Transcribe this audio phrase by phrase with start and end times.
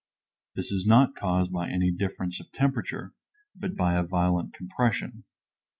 [0.55, 3.13] This is not caused by any difference of temperature,
[3.55, 5.25] but by a violent compression.